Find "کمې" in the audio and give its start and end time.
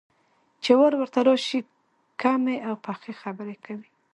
2.21-2.57